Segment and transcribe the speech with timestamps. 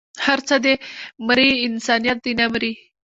[0.25, 0.73] هر څه دې
[1.27, 2.71] مري انسانيت دې نه مري